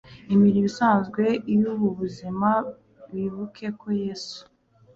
imirimo 0.33 0.67
isanzwe 0.71 1.23
yubu 1.59 1.87
buzima 1.99 2.49
bibuke 3.13 3.65
ko 3.79 3.87
Yesu 4.03 4.39